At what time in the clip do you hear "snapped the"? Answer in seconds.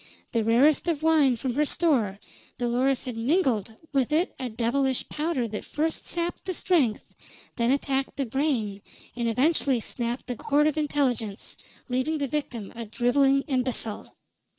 9.79-10.35